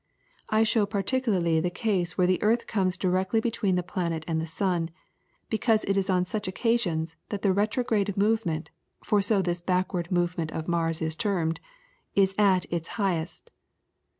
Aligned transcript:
I 0.49 0.63
show 0.63 0.87
particularly 0.87 1.59
the 1.59 1.69
case 1.69 2.17
where 2.17 2.25
the 2.25 2.41
earth 2.41 2.65
comes 2.65 2.97
directly 2.97 3.39
between 3.39 3.75
the 3.75 3.83
planet 3.83 4.23
and 4.27 4.41
the 4.41 4.47
sun, 4.47 4.89
because 5.47 5.83
it 5.83 5.95
is 5.95 6.09
on 6.09 6.25
such 6.25 6.47
occasions 6.47 7.15
that 7.29 7.43
the 7.43 7.53
retrograde 7.53 8.17
movement 8.17 8.71
(for 9.03 9.21
so 9.21 9.43
this 9.43 9.61
backward 9.61 10.11
movement 10.11 10.53
of 10.53 10.67
Mars 10.67 11.03
is 11.03 11.15
termed) 11.15 11.59
is 12.15 12.33
at 12.39 12.65
its 12.73 12.87
highest. 12.97 13.51